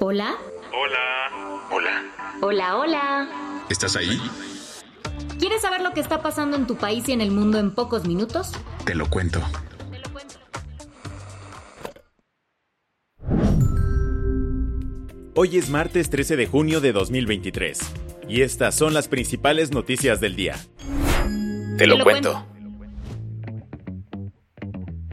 Hola. 0.00 0.36
Hola. 0.72 1.30
Hola. 1.70 2.04
Hola, 2.40 2.76
hola. 2.76 3.64
¿Estás 3.68 3.96
ahí? 3.96 4.20
¿Quieres 5.38 5.62
saber 5.62 5.82
lo 5.82 5.92
que 5.92 6.00
está 6.00 6.22
pasando 6.22 6.56
en 6.56 6.66
tu 6.66 6.76
país 6.76 7.08
y 7.08 7.12
en 7.12 7.20
el 7.20 7.30
mundo 7.32 7.58
en 7.58 7.74
pocos 7.74 8.06
minutos? 8.06 8.52
Te 8.84 8.94
lo 8.94 9.08
cuento. 9.10 9.40
Hoy 15.34 15.56
es 15.56 15.70
martes 15.70 16.10
13 16.10 16.36
de 16.36 16.46
junio 16.46 16.80
de 16.80 16.92
2023 16.92 17.78
y 18.28 18.42
estas 18.42 18.74
son 18.74 18.92
las 18.92 19.08
principales 19.08 19.70
noticias 19.70 20.20
del 20.20 20.34
día. 20.34 20.56
Te 21.76 21.86
lo, 21.86 22.02
cuento. 22.02 22.44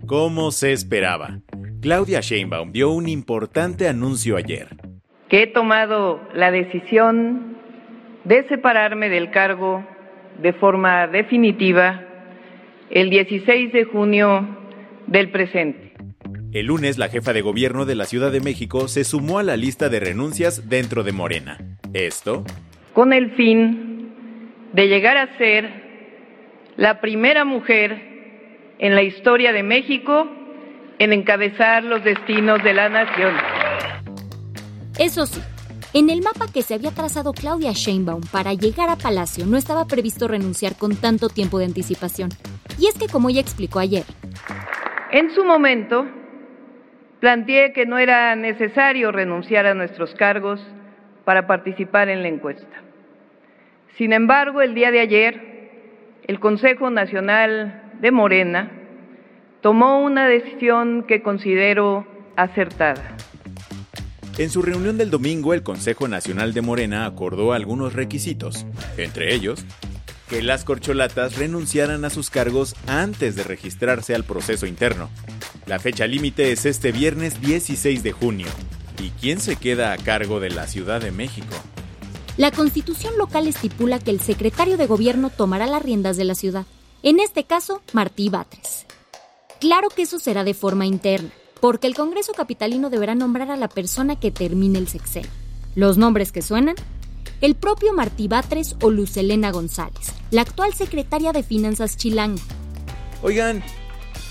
Como 0.07 0.51
se 0.51 0.71
esperaba, 0.71 1.39
Claudia 1.81 2.21
Sheinbaum 2.21 2.71
dio 2.71 2.91
un 2.91 3.09
importante 3.09 3.87
anuncio 3.87 4.37
ayer. 4.37 4.67
Que 5.29 5.43
he 5.43 5.47
tomado 5.47 6.21
la 6.33 6.51
decisión 6.51 7.57
de 8.23 8.47
separarme 8.47 9.09
del 9.09 9.31
cargo 9.31 9.83
de 10.41 10.53
forma 10.53 11.07
definitiva 11.07 12.01
el 12.89 13.09
16 13.09 13.73
de 13.73 13.83
junio 13.85 14.47
del 15.07 15.31
presente. 15.31 15.93
El 16.51 16.67
lunes, 16.67 16.97
la 16.97 17.09
jefa 17.09 17.33
de 17.33 17.41
gobierno 17.41 17.85
de 17.85 17.95
la 17.95 18.05
Ciudad 18.05 18.31
de 18.31 18.41
México 18.41 18.87
se 18.87 19.03
sumó 19.03 19.39
a 19.39 19.43
la 19.43 19.57
lista 19.57 19.89
de 19.89 19.99
renuncias 19.99 20.69
dentro 20.69 21.03
de 21.03 21.11
Morena. 21.11 21.57
Esto 21.93 22.43
con 22.95 23.11
el 23.11 23.31
fin 23.31 24.13
de 24.71 24.87
llegar 24.87 25.17
a 25.17 25.37
ser 25.37 25.69
la 26.77 27.01
primera 27.01 27.43
mujer 27.43 28.14
en 28.79 28.95
la 28.95 29.03
historia 29.03 29.53
de 29.53 29.63
México 29.63 30.27
en 30.99 31.13
encabezar 31.13 31.83
los 31.83 32.03
destinos 32.03 32.63
de 32.63 32.73
la 32.73 32.89
nación. 32.89 33.33
Eso 34.97 35.25
sí, 35.25 35.41
en 35.93 36.09
el 36.09 36.21
mapa 36.21 36.45
que 36.53 36.61
se 36.61 36.73
había 36.73 36.91
trazado 36.91 37.33
Claudia 37.33 37.71
Sheinbaum 37.73 38.21
para 38.31 38.53
llegar 38.53 38.89
a 38.89 38.95
Palacio 38.95 39.45
no 39.45 39.57
estaba 39.57 39.85
previsto 39.85 40.27
renunciar 40.27 40.77
con 40.77 40.95
tanto 40.95 41.29
tiempo 41.29 41.59
de 41.59 41.65
anticipación. 41.65 42.29
Y 42.77 42.87
es 42.87 42.97
que, 42.97 43.07
como 43.07 43.29
ella 43.29 43.41
explicó 43.41 43.79
ayer, 43.79 44.03
en 45.11 45.33
su 45.33 45.45
momento 45.45 46.05
planteé 47.21 47.71
que 47.71 47.85
no 47.85 47.97
era 47.97 48.35
necesario 48.35 49.11
renunciar 49.11 49.65
a 49.65 49.73
nuestros 49.73 50.13
cargos 50.15 50.61
para 51.23 51.47
participar 51.47 52.09
en 52.09 52.21
la 52.21 52.27
encuesta. 52.27 52.81
Sin 53.97 54.11
embargo, 54.11 54.61
el 54.61 54.75
día 54.75 54.91
de 54.91 54.99
ayer, 54.99 56.21
el 56.27 56.39
Consejo 56.39 56.89
Nacional 56.89 57.84
de 58.01 58.11
Morena 58.11 58.71
tomó 59.61 60.03
una 60.03 60.27
decisión 60.27 61.05
que 61.07 61.21
considero 61.23 62.05
acertada. 62.35 63.17
En 64.37 64.49
su 64.49 64.61
reunión 64.61 64.97
del 64.97 65.09
domingo, 65.09 65.53
el 65.53 65.63
Consejo 65.63 66.07
Nacional 66.07 66.53
de 66.53 66.61
Morena 66.61 67.05
acordó 67.05 67.53
algunos 67.53 67.93
requisitos, 67.93 68.65
entre 68.97 69.33
ellos, 69.33 69.65
que 70.29 70.41
las 70.41 70.65
corcholatas 70.65 71.37
renunciaran 71.37 72.03
a 72.03 72.09
sus 72.09 72.29
cargos 72.29 72.75
antes 72.85 73.35
de 73.35 73.43
registrarse 73.43 74.13
al 74.13 74.23
proceso 74.23 74.65
interno. 74.65 75.09
La 75.67 75.79
fecha 75.79 76.05
límite 76.05 76.51
es 76.51 76.65
este 76.65 76.91
viernes 76.91 77.39
16 77.41 78.03
de 78.03 78.11
junio. 78.11 78.47
¿Y 79.01 79.09
quién 79.21 79.39
se 79.39 79.55
queda 79.55 79.93
a 79.93 79.97
cargo 79.97 80.39
de 80.39 80.49
la 80.49 80.67
Ciudad 80.67 81.01
de 81.01 81.11
México? 81.11 81.55
La 82.37 82.51
constitución 82.51 83.17
local 83.17 83.47
estipula 83.47 83.99
que 83.99 84.11
el 84.11 84.19
secretario 84.19 84.77
de 84.77 84.87
gobierno 84.87 85.29
tomará 85.29 85.67
las 85.67 85.81
riendas 85.81 86.17
de 86.17 86.25
la 86.25 86.35
ciudad, 86.35 86.65
en 87.05 87.19
este 87.19 87.43
caso 87.43 87.81
Martí 87.93 88.29
Batres. 88.29 88.87
Claro 89.61 89.89
que 89.89 90.01
eso 90.01 90.17
será 90.17 90.43
de 90.43 90.55
forma 90.55 90.87
interna, 90.87 91.29
porque 91.61 91.85
el 91.85 91.93
Congreso 91.93 92.33
Capitalino 92.33 92.89
deberá 92.89 93.13
nombrar 93.13 93.51
a 93.51 93.55
la 93.55 93.67
persona 93.67 94.19
que 94.19 94.31
termine 94.31 94.79
el 94.79 94.87
sexenio. 94.87 95.29
Los 95.75 95.99
nombres 95.99 96.31
que 96.31 96.41
suenan, 96.41 96.75
el 97.41 97.53
propio 97.53 97.93
Martí 97.93 98.27
Batres 98.27 98.75
o 98.81 98.89
Lucelena 98.89 99.51
González, 99.51 100.13
la 100.31 100.41
actual 100.41 100.73
secretaria 100.73 101.31
de 101.31 101.43
Finanzas 101.43 101.95
chilanga. 101.95 102.41
Oigan, 103.21 103.61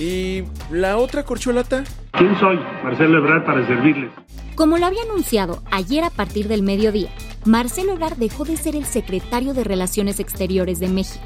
¿y 0.01 0.43
la 0.73 0.97
otra 0.97 1.25
corcholata? 1.25 1.85
¿Quién 2.11 2.37
soy? 2.41 2.57
Marcelo 2.83 3.19
Ebrard 3.19 3.45
para 3.45 3.65
servirles. 3.69 4.11
Como 4.57 4.79
lo 4.79 4.87
había 4.87 5.03
anunciado 5.03 5.63
ayer 5.71 6.03
a 6.03 6.11
partir 6.11 6.49
del 6.49 6.63
mediodía, 6.63 7.11
Marcelo 7.45 7.93
Ebrard 7.93 8.17
dejó 8.17 8.45
de 8.45 8.57
ser 8.57 8.75
el 8.75 8.85
secretario 8.85 9.55
de 9.55 9.63
Relaciones 9.63 10.19
Exteriores 10.19 10.81
de 10.81 10.89
México. 10.89 11.23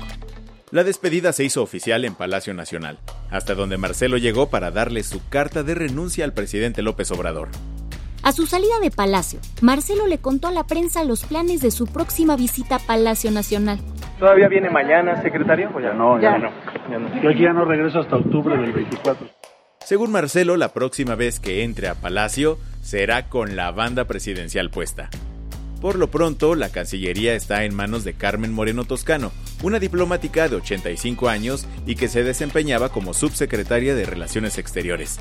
La 0.71 0.84
despedida 0.84 1.33
se 1.33 1.45
hizo 1.45 1.62
oficial 1.62 2.05
en 2.05 2.15
Palacio 2.15 2.53
Nacional, 2.53 2.99
hasta 3.31 3.55
donde 3.55 3.79
Marcelo 3.79 4.19
llegó 4.19 4.51
para 4.51 4.71
darle 4.71 5.03
su 5.03 5.27
carta 5.31 5.62
de 5.62 5.75
renuncia 5.75 6.27
al 6.27 6.34
presidente 6.34 6.83
López 6.83 7.11
Obrador. 7.11 7.49
A 8.23 8.33
su 8.33 8.47
salida 8.47 8.79
de 8.83 8.91
Palacio, 8.91 9.41
Marcelo 9.62 10.06
le 10.06 10.19
contó 10.19 10.49
a 10.49 10.53
la 10.53 10.65
prensa 10.65 11.05
los 11.05 11.25
planes 11.25 11.62
de 11.62 11.71
su 11.71 11.87
próxima 11.87 12.37
visita 12.37 12.77
a 12.77 12.79
Palacio 12.81 13.31
Nacional. 13.31 13.79
¿Todavía 14.19 14.49
viene 14.49 14.69
mañana, 14.69 15.23
secretario? 15.23 15.71
ya 15.81 15.95
no, 15.95 16.21
ya, 16.21 16.37
no. 16.37 16.51
Ya 16.91 16.99
no. 16.99 17.23
Yo 17.23 17.31
aquí 17.31 17.45
ya 17.45 17.55
no 17.55 17.65
regreso 17.65 18.00
hasta 18.00 18.17
octubre 18.17 18.59
del 18.59 18.73
24. 18.73 19.27
Según 19.81 20.12
Marcelo, 20.12 20.59
la 20.59 20.75
próxima 20.75 21.15
vez 21.15 21.41
que 21.41 21.62
entre 21.62 21.89
a 21.89 21.95
Palacio 21.95 22.59
será 22.83 23.31
con 23.31 23.56
la 23.56 23.71
banda 23.71 24.05
presidencial 24.05 24.71
puesta. 24.71 25.09
Por 25.81 25.97
lo 25.97 26.11
pronto, 26.11 26.56
la 26.56 26.71
Cancillería 26.71 27.34
está 27.34 27.65
en 27.65 27.75
manos 27.75 28.03
de 28.03 28.15
Carmen 28.15 28.53
Moreno 28.53 28.84
Toscano, 28.84 29.31
una 29.62 29.78
diplomática 29.78 30.49
de 30.49 30.56
85 30.56 31.28
años 31.28 31.66
y 31.87 31.94
que 31.94 32.09
se 32.09 32.25
desempeñaba 32.25 32.89
como 32.89 33.15
subsecretaria 33.15 33.94
de 33.94 34.05
Relaciones 34.05 34.59
Exteriores. 34.59 35.21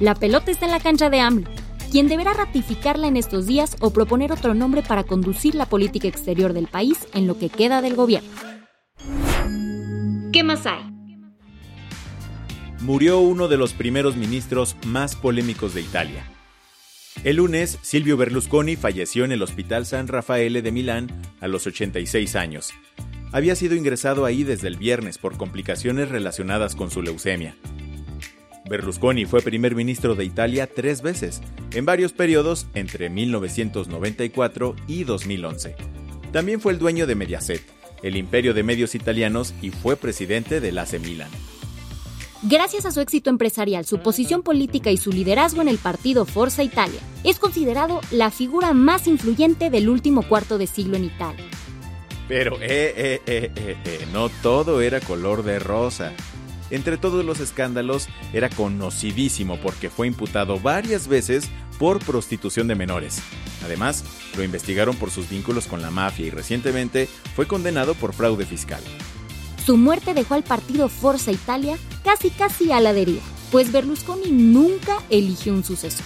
La 0.00 0.14
pelota 0.14 0.50
está 0.50 0.64
en 0.64 0.72
la 0.72 0.80
cancha 0.80 1.10
de 1.10 1.20
AMLO, 1.20 1.50
quien 1.90 2.08
deberá 2.08 2.32
ratificarla 2.32 3.08
en 3.08 3.18
estos 3.18 3.46
días 3.46 3.76
o 3.80 3.90
proponer 3.90 4.32
otro 4.32 4.54
nombre 4.54 4.82
para 4.82 5.04
conducir 5.04 5.54
la 5.54 5.66
política 5.66 6.08
exterior 6.08 6.54
del 6.54 6.68
país 6.68 7.06
en 7.12 7.26
lo 7.26 7.38
que 7.38 7.50
queda 7.50 7.82
del 7.82 7.94
gobierno. 7.94 8.30
¿Qué 10.32 10.42
más 10.42 10.64
hay? 10.64 10.90
Murió 12.80 13.18
uno 13.18 13.48
de 13.48 13.58
los 13.58 13.74
primeros 13.74 14.16
ministros 14.16 14.76
más 14.86 15.14
polémicos 15.14 15.74
de 15.74 15.82
Italia, 15.82 16.24
el 17.24 17.36
lunes, 17.36 17.78
Silvio 17.82 18.16
Berlusconi 18.16 18.76
falleció 18.76 19.24
en 19.24 19.32
el 19.32 19.42
Hospital 19.42 19.84
San 19.84 20.08
Raffaele 20.08 20.62
de 20.62 20.72
Milán 20.72 21.08
a 21.40 21.48
los 21.48 21.66
86 21.66 22.34
años. 22.34 22.72
Había 23.32 23.54
sido 23.56 23.76
ingresado 23.76 24.24
ahí 24.24 24.42
desde 24.42 24.68
el 24.68 24.76
viernes 24.76 25.18
por 25.18 25.36
complicaciones 25.36 26.08
relacionadas 26.08 26.74
con 26.74 26.90
su 26.90 27.02
leucemia. 27.02 27.56
Berlusconi 28.70 29.26
fue 29.26 29.42
primer 29.42 29.74
ministro 29.74 30.14
de 30.14 30.24
Italia 30.24 30.66
tres 30.66 31.02
veces, 31.02 31.42
en 31.72 31.84
varios 31.84 32.12
periodos 32.12 32.68
entre 32.74 33.10
1994 33.10 34.76
y 34.86 35.04
2011. 35.04 35.74
También 36.32 36.60
fue 36.60 36.72
el 36.72 36.78
dueño 36.78 37.06
de 37.06 37.16
Mediaset, 37.16 37.62
el 38.02 38.16
imperio 38.16 38.54
de 38.54 38.62
medios 38.62 38.94
italianos, 38.94 39.54
y 39.60 39.70
fue 39.70 39.96
presidente 39.96 40.60
del 40.60 40.78
AC 40.78 41.00
Milan. 41.00 41.30
Gracias 42.42 42.86
a 42.86 42.90
su 42.90 43.00
éxito 43.00 43.28
empresarial, 43.28 43.84
su 43.84 43.98
posición 43.98 44.42
política 44.42 44.90
y 44.90 44.96
su 44.96 45.12
liderazgo 45.12 45.60
en 45.60 45.68
el 45.68 45.76
partido 45.76 46.24
Forza 46.24 46.62
Italia, 46.62 46.98
es 47.22 47.38
considerado 47.38 48.00
la 48.10 48.30
figura 48.30 48.72
más 48.72 49.06
influyente 49.06 49.68
del 49.68 49.90
último 49.90 50.22
cuarto 50.22 50.56
de 50.56 50.66
siglo 50.66 50.96
en 50.96 51.04
Italia. 51.04 51.44
Pero, 52.28 52.56
eh, 52.62 52.94
eh, 52.96 53.22
eh, 53.26 53.52
eh, 53.54 53.76
eh 53.84 54.08
no 54.14 54.30
todo 54.42 54.80
era 54.80 55.00
color 55.00 55.42
de 55.42 55.58
rosa. 55.58 56.12
Entre 56.70 56.96
todos 56.96 57.26
los 57.26 57.40
escándalos, 57.40 58.08
era 58.32 58.48
conocidísimo 58.48 59.58
porque 59.60 59.90
fue 59.90 60.06
imputado 60.06 60.58
varias 60.58 61.08
veces 61.08 61.50
por 61.78 61.98
prostitución 61.98 62.68
de 62.68 62.74
menores. 62.74 63.20
Además, 63.64 64.02
lo 64.34 64.44
investigaron 64.44 64.96
por 64.96 65.10
sus 65.10 65.28
vínculos 65.28 65.66
con 65.66 65.82
la 65.82 65.90
mafia 65.90 66.26
y 66.26 66.30
recientemente 66.30 67.06
fue 67.36 67.46
condenado 67.46 67.94
por 67.94 68.14
fraude 68.14 68.46
fiscal. 68.46 68.82
Su 69.66 69.76
muerte 69.76 70.14
dejó 70.14 70.34
al 70.34 70.42
partido 70.42 70.88
Forza 70.88 71.32
Italia 71.32 71.76
casi 72.04 72.30
casi 72.30 72.72
a 72.72 72.80
la 72.80 72.92
deriva, 72.92 73.22
pues 73.50 73.72
Berlusconi 73.72 74.30
nunca 74.30 74.98
eligió 75.10 75.52
un 75.52 75.64
sucesor. 75.64 76.04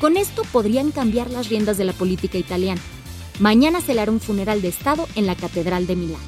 Con 0.00 0.16
esto 0.16 0.42
podrían 0.52 0.92
cambiar 0.92 1.30
las 1.30 1.48
riendas 1.48 1.76
de 1.76 1.84
la 1.84 1.92
política 1.92 2.38
italiana. 2.38 2.80
Mañana 3.40 3.80
se 3.80 3.94
le 3.94 4.00
hará 4.00 4.12
un 4.12 4.20
funeral 4.20 4.62
de 4.62 4.68
Estado 4.68 5.06
en 5.16 5.26
la 5.26 5.34
Catedral 5.34 5.86
de 5.86 5.96
Milán. 5.96 6.20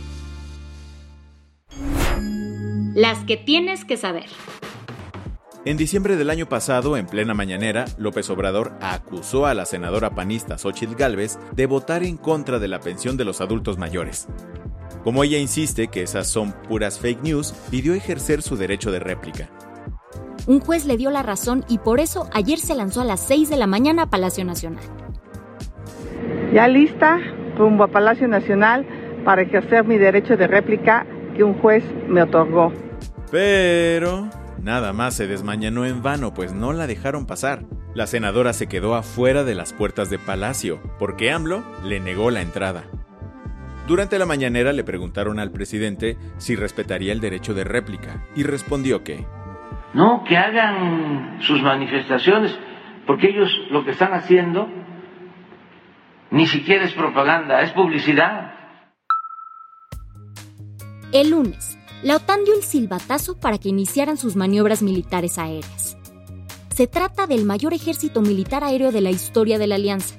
Las 2.95 3.25
que 3.25 3.37
tienes 3.37 3.85
que 3.85 3.97
saber. 3.97 4.27
En 5.65 5.77
diciembre 5.77 6.17
del 6.17 6.31
año 6.31 6.49
pasado, 6.49 6.97
en 6.97 7.07
plena 7.07 7.35
mañanera, 7.35 7.85
López 7.99 8.31
Obrador 8.31 8.73
acusó 8.81 9.45
a 9.45 9.53
la 9.53 9.67
senadora 9.67 10.15
panista 10.15 10.57
Xochitl 10.57 10.95
Gálvez 10.95 11.39
de 11.53 11.67
votar 11.67 12.03
en 12.03 12.17
contra 12.17 12.59
de 12.59 12.67
la 12.67 12.81
pensión 12.81 13.19
de 13.19 13.27
los 13.27 13.43
adultos 13.43 13.77
mayores. 13.77 14.27
Como 15.05 15.25
ella 15.25 15.39
insiste 15.39 15.89
que 15.89 16.03
esas 16.03 16.27
son 16.27 16.53
puras 16.69 16.99
fake 16.99 17.23
news, 17.23 17.53
pidió 17.71 17.95
ejercer 17.95 18.43
su 18.43 18.57
derecho 18.57 18.93
de 18.93 19.01
réplica. 19.01 19.49
Un 20.47 20.61
juez 20.61 20.85
le 20.85 20.97
dio 20.97 21.11
la 21.11 21.23
razón 21.23 21.65
y 21.69 21.79
por 21.79 22.01
eso 22.01 22.29
ayer 22.33 22.59
se 22.59 22.75
lanzó 22.75 23.03
a 23.03 23.05
las 23.05 23.21
6 23.21 23.51
de 23.51 23.57
la 23.57 23.67
mañana 23.67 24.03
a 24.03 24.11
Palacio 24.11 24.45
Nacional. 24.45 24.85
Ya 26.53 26.67
lista, 26.67 27.19
rumbo 27.57 27.85
a 27.85 27.89
Palacio 27.89 28.27
Nacional 28.27 28.87
para 29.25 29.43
ejercer 29.43 29.85
mi 29.85 29.99
derecho 29.99 30.37
de 30.37 30.47
réplica 30.47 31.07
que 31.37 31.45
un 31.45 31.55
juez 31.55 31.85
me 32.09 32.23
otorgó. 32.23 32.73
Pero 33.31 34.29
nada 34.63 34.93
más 34.93 35.15
se 35.15 35.27
desmañanó 35.27 35.87
en 35.87 36.03
vano, 36.03 36.35
pues 36.35 36.53
no 36.53 36.73
la 36.73 36.87
dejaron 36.87 37.27
pasar. 37.27 37.65
La 37.95 38.07
senadora 38.07 38.53
se 38.53 38.67
quedó 38.67 38.95
afuera 38.95 39.45
de 39.45 39.55
las 39.55 39.73
puertas 39.73 40.11
de 40.11 40.19
Palacio, 40.19 40.81
porque 40.99 41.31
AMLO 41.31 41.63
le 41.85 42.01
negó 42.01 42.31
la 42.31 42.41
entrada. 42.41 42.85
Durante 43.91 44.21
la 44.21 44.25
mañanera 44.25 44.73
le 44.73 44.85
preguntaron 44.85 45.41
al 45.41 45.51
presidente 45.51 46.17
si 46.39 46.55
respetaría 46.55 47.11
el 47.11 47.19
derecho 47.19 47.55
de 47.55 47.65
réplica, 47.65 48.25
y 48.37 48.45
respondió 48.45 49.03
que... 49.03 49.27
No, 49.95 50.23
que 50.23 50.37
hagan 50.37 51.41
sus 51.41 51.61
manifestaciones, 51.61 52.57
porque 53.05 53.31
ellos 53.31 53.51
lo 53.73 53.85
que 53.85 53.91
están 53.91 54.15
haciendo 54.15 54.69
ni 56.31 56.47
siquiera 56.47 56.85
es 56.85 56.93
propaganda, 56.93 57.63
es 57.63 57.73
publicidad. 57.73 58.55
El 61.11 61.31
lunes, 61.31 61.77
la 62.05 62.15
OTAN 62.15 62.45
dio 62.45 62.55
el 62.55 62.63
silbatazo 62.63 63.41
para 63.41 63.59
que 63.59 63.71
iniciaran 63.71 64.17
sus 64.17 64.37
maniobras 64.37 64.83
militares 64.83 65.37
aéreas. 65.37 65.99
Se 66.73 66.87
trata 66.87 67.27
del 67.27 67.45
mayor 67.45 67.75
ejército 67.75 68.21
militar 68.21 68.63
aéreo 68.63 68.93
de 68.93 69.01
la 69.01 69.11
historia 69.11 69.59
de 69.59 69.67
la 69.67 69.75
alianza. 69.75 70.15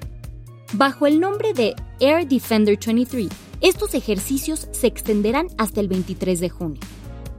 Bajo 0.74 1.07
el 1.07 1.21
nombre 1.21 1.53
de 1.53 1.74
Air 2.01 2.27
Defender 2.27 2.77
23, 2.77 3.29
estos 3.61 3.93
ejercicios 3.93 4.67
se 4.71 4.87
extenderán 4.87 5.47
hasta 5.57 5.81
el 5.81 5.87
23 5.87 6.39
de 6.39 6.49
junio. 6.49 6.81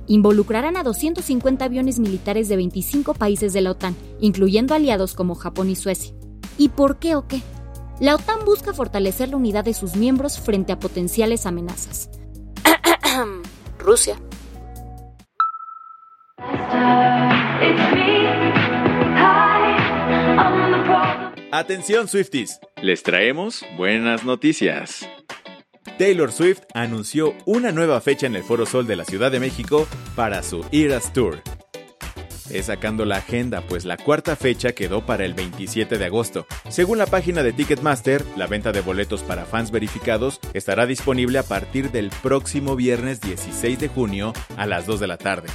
Involucrarán 0.06 0.76
a 0.76 0.84
250 0.84 1.64
aviones 1.64 1.98
militares 1.98 2.48
de 2.48 2.56
25 2.56 3.14
países 3.14 3.52
de 3.52 3.60
la 3.60 3.72
OTAN, 3.72 3.96
incluyendo 4.20 4.74
aliados 4.74 5.14
como 5.14 5.34
Japón 5.34 5.68
y 5.68 5.74
Suecia. 5.74 6.14
¿Y 6.58 6.68
por 6.68 6.98
qué 6.98 7.16
o 7.16 7.26
qué? 7.26 7.40
La 7.98 8.14
OTAN 8.14 8.44
busca 8.44 8.72
fortalecer 8.72 9.30
la 9.30 9.36
unidad 9.36 9.64
de 9.64 9.74
sus 9.74 9.96
miembros 9.96 10.38
frente 10.38 10.72
a 10.72 10.78
potenciales 10.78 11.44
amenazas. 11.44 12.08
Rusia. 13.78 14.16
Atención 21.50 22.08
Swifties, 22.08 22.60
les 22.80 23.02
traemos 23.02 23.64
buenas 23.76 24.24
noticias. 24.24 25.06
Taylor 25.98 26.32
Swift 26.32 26.62
anunció 26.74 27.34
una 27.44 27.72
nueva 27.72 28.00
fecha 28.00 28.26
en 28.26 28.36
el 28.36 28.42
Foro 28.42 28.66
Sol 28.66 28.86
de 28.86 28.96
la 28.96 29.04
Ciudad 29.04 29.30
de 29.30 29.40
México 29.40 29.86
para 30.16 30.42
su 30.42 30.64
Eras 30.72 31.12
Tour. 31.12 31.42
Es 32.50 32.66
sacando 32.66 33.04
la 33.04 33.16
agenda, 33.16 33.62
pues 33.66 33.84
la 33.84 33.96
cuarta 33.96 34.36
fecha 34.36 34.72
quedó 34.72 35.06
para 35.06 35.24
el 35.24 35.32
27 35.32 35.96
de 35.96 36.04
agosto. 36.04 36.46
Según 36.68 36.98
la 36.98 37.06
página 37.06 37.42
de 37.42 37.52
Ticketmaster, 37.52 38.24
la 38.36 38.46
venta 38.46 38.72
de 38.72 38.82
boletos 38.82 39.22
para 39.22 39.46
fans 39.46 39.70
verificados 39.70 40.38
estará 40.52 40.86
disponible 40.86 41.38
a 41.38 41.44
partir 41.44 41.90
del 41.90 42.10
próximo 42.22 42.76
viernes 42.76 43.20
16 43.20 43.78
de 43.78 43.88
junio 43.88 44.32
a 44.56 44.66
las 44.66 44.86
2 44.86 45.00
de 45.00 45.06
la 45.06 45.18
tarde. 45.18 45.48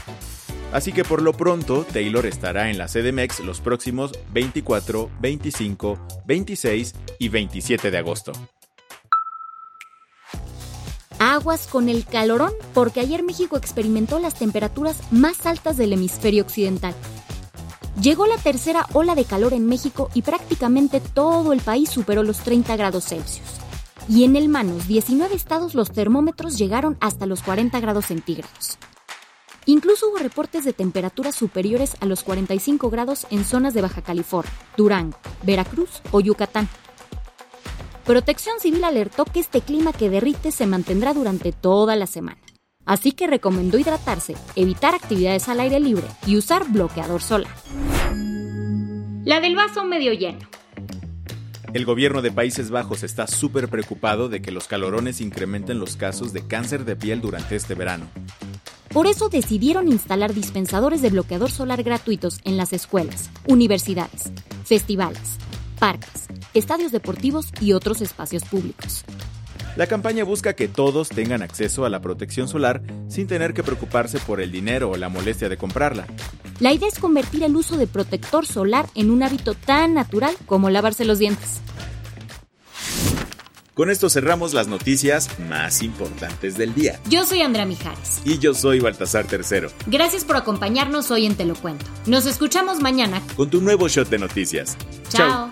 Así 0.74 0.92
que 0.92 1.04
por 1.04 1.22
lo 1.22 1.34
pronto, 1.34 1.86
Taylor 1.94 2.26
estará 2.26 2.70
en 2.70 2.78
la 2.78 2.88
CDMX 2.88 3.42
los 3.42 3.62
próximos 3.62 4.12
24, 4.34 5.10
25, 5.20 6.00
26 6.26 6.96
y 7.20 7.30
27 7.30 7.92
de 7.92 7.98
agosto. 7.98 8.32
Aguas 11.20 11.68
con 11.68 11.90
el 11.90 12.06
calorón, 12.06 12.52
porque 12.74 13.00
ayer 13.00 13.24
México 13.24 13.58
experimentó 13.58 14.20
las 14.20 14.36
temperaturas 14.36 14.98
más 15.12 15.46
altas 15.46 15.76
del 15.76 15.94
hemisferio 15.94 16.44
occidental. 16.44 16.94
Llegó 18.02 18.28
la 18.28 18.38
tercera 18.38 18.86
ola 18.94 19.16
de 19.16 19.26
calor 19.26 19.54
en 19.54 19.66
México 19.66 20.12
y 20.14 20.22
prácticamente 20.22 21.00
todo 21.00 21.54
el 21.54 21.62
país 21.62 21.90
superó 21.90 22.22
los 22.22 22.38
30 22.40 22.76
grados 22.76 23.06
Celsius. 23.06 23.48
Y 24.08 24.24
en 24.24 24.36
el 24.36 24.48
Manos, 24.48 24.88
19 24.88 25.36
estados 25.36 25.74
los 25.74 25.92
termómetros 25.92 26.58
llegaron 26.58 26.96
hasta 27.00 27.26
los 27.26 27.42
40 27.42 27.80
grados 27.80 28.06
centígrados. 28.06 28.78
Incluso 29.66 30.10
hubo 30.10 30.18
reportes 30.18 30.64
de 30.64 30.72
temperaturas 30.72 31.36
superiores 31.36 31.98
a 32.00 32.06
los 32.06 32.24
45 32.24 32.90
grados 32.90 33.28
en 33.32 33.44
zonas 33.44 33.74
de 33.74 33.82
Baja 33.82 34.02
California, 34.02 34.54
Durango, 34.78 35.18
Veracruz 35.44 36.02
o 36.12 36.22
Yucatán. 36.22 36.70
Protección 38.08 38.62
Civil 38.62 38.86
alertó 38.86 39.26
que 39.26 39.42
este 39.42 39.60
clima 39.60 39.92
que 39.92 40.10
derrite 40.10 40.54
se 40.54 40.66
mantendrá 40.66 41.14
durante 41.14 41.52
toda 41.52 41.98
la 41.98 42.08
semana. 42.08 42.40
Así 42.86 43.12
que 43.12 43.28
recomendó 43.28 43.78
hidratarse, 43.78 44.34
evitar 44.56 44.96
actividades 44.96 45.50
al 45.50 45.60
aire 45.60 45.82
libre 45.82 46.08
y 46.26 46.38
usar 46.38 46.72
bloqueador 46.72 47.22
solar. 47.22 47.54
La 49.26 49.42
del 49.42 49.58
vaso 49.58 49.84
medio 49.84 50.14
lleno. 50.14 50.40
El 51.74 51.84
gobierno 51.84 52.22
de 52.22 52.32
Países 52.32 52.72
Bajos 52.72 53.04
está 53.04 53.28
súper 53.28 53.68
preocupado 53.68 54.30
de 54.30 54.42
que 54.42 54.52
los 54.52 54.70
calorones 54.70 55.20
incrementen 55.20 55.78
los 55.78 55.98
casos 55.98 56.32
de 56.32 56.48
cáncer 56.48 56.86
de 56.86 56.96
piel 56.96 57.20
durante 57.20 57.58
este 57.58 57.76
verano. 57.76 58.08
Por 58.94 59.06
eso 59.06 59.28
decidieron 59.28 59.90
instalar 59.90 60.34
dispensadores 60.34 61.02
de 61.02 61.10
bloqueador 61.10 61.52
solar 61.52 61.84
gratuitos 61.84 62.40
en 62.46 62.56
las 62.56 62.72
escuelas, 62.72 63.30
universidades, 63.48 64.32
festivales, 64.64 65.36
parques, 65.78 66.28
estadios 66.58 66.92
deportivos 66.92 67.48
y 67.62 67.74
otros 67.74 68.02
espacios 68.02 68.44
públicos. 68.44 69.04
La 69.78 69.86
campaña 69.86 70.24
busca 70.24 70.54
que 70.54 70.68
todos 70.68 71.10
tengan 71.10 71.44
acceso 71.44 71.86
a 71.86 71.90
la 71.90 72.02
protección 72.02 72.48
solar 72.48 72.82
sin 73.10 73.28
tener 73.28 73.54
que 73.54 73.62
preocuparse 73.62 74.18
por 74.18 74.42
el 74.42 74.52
dinero 74.52 74.90
o 74.90 74.98
la 74.98 75.08
molestia 75.08 75.50
de 75.50 75.58
comprarla. 75.58 76.08
La 76.60 76.74
idea 76.74 76.88
es 76.88 76.98
convertir 76.98 77.44
el 77.44 77.56
uso 77.56 77.78
de 77.78 77.86
protector 77.86 78.48
solar 78.48 78.88
en 78.96 79.12
un 79.12 79.22
hábito 79.22 79.54
tan 79.54 79.94
natural 79.94 80.36
como 80.48 80.72
lavarse 80.72 81.06
los 81.06 81.20
dientes. 81.20 81.62
Con 83.76 83.92
esto 83.92 84.10
cerramos 84.10 84.56
las 84.56 84.68
noticias 84.68 85.30
más 85.48 85.84
importantes 85.84 86.58
del 86.58 86.74
día. 86.74 87.00
Yo 87.08 87.28
soy 87.28 87.44
Andrea 87.44 87.68
Mijares. 87.68 88.22
Y 88.26 88.40
yo 88.40 88.56
soy 88.56 88.80
Baltasar 88.80 89.28
Tercero. 89.28 89.70
Gracias 89.86 90.26
por 90.26 90.36
acompañarnos 90.36 91.12
hoy 91.12 91.28
en 91.28 91.36
Te 91.36 91.46
lo 91.46 91.54
Cuento. 91.54 91.86
Nos 92.08 92.26
escuchamos 92.26 92.82
mañana 92.82 93.22
con 93.36 93.52
tu 93.52 93.62
nuevo 93.62 93.88
shot 93.88 94.10
de 94.10 94.18
noticias. 94.18 94.76
Chao. 95.10 95.52